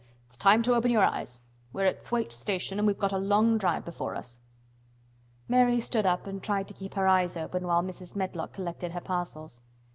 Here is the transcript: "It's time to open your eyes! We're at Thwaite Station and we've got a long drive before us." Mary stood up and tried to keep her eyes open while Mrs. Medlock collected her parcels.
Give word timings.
"It's 0.25 0.35
time 0.35 0.63
to 0.63 0.73
open 0.73 0.89
your 0.89 1.03
eyes! 1.03 1.41
We're 1.73 1.85
at 1.85 2.03
Thwaite 2.03 2.31
Station 2.33 2.79
and 2.79 2.87
we've 2.87 2.97
got 2.97 3.11
a 3.13 3.19
long 3.19 3.59
drive 3.59 3.85
before 3.85 4.15
us." 4.15 4.39
Mary 5.47 5.79
stood 5.79 6.07
up 6.07 6.25
and 6.25 6.41
tried 6.41 6.67
to 6.69 6.73
keep 6.73 6.95
her 6.95 7.05
eyes 7.07 7.37
open 7.37 7.67
while 7.67 7.83
Mrs. 7.83 8.15
Medlock 8.15 8.51
collected 8.51 8.93
her 8.93 9.01
parcels. 9.01 9.61